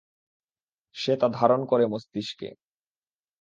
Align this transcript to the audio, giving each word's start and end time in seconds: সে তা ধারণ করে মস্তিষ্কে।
সে 0.95 1.13
তা 1.17 1.27
ধারণ 1.29 1.61
করে 1.65 1.85
মস্তিষ্কে। 1.87 2.49